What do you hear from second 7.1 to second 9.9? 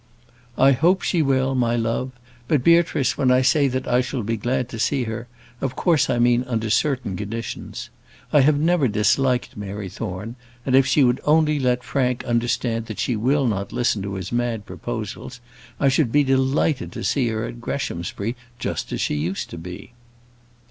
conditions. I never disliked Mary